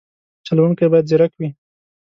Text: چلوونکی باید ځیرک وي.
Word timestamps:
چلوونکی 0.45 0.85
باید 0.91 1.07
ځیرک 1.09 1.33
وي. 1.39 1.49